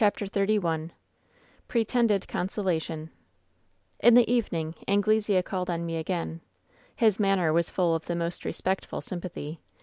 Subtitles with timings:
[0.01, 0.89] '^ CHAPTER XXXI
[1.67, 3.11] PEETENDED CONSOULTION
[3.99, 6.41] "In the evening Anglesea called on me again.
[6.95, 9.59] "His manner was full of the most respectful sym pathy.